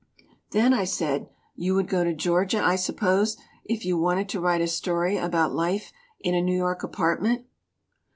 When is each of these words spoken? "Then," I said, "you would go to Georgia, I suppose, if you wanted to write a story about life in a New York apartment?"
"Then," 0.49 0.73
I 0.73 0.83
said, 0.83 1.29
"you 1.53 1.75
would 1.75 1.87
go 1.87 2.03
to 2.03 2.11
Georgia, 2.11 2.59
I 2.59 2.75
suppose, 2.75 3.37
if 3.65 3.85
you 3.85 3.99
wanted 3.99 4.29
to 4.29 4.39
write 4.39 4.61
a 4.61 4.65
story 4.67 5.15
about 5.15 5.53
life 5.53 5.93
in 6.19 6.33
a 6.33 6.41
New 6.41 6.57
York 6.57 6.81
apartment?" 6.81 7.45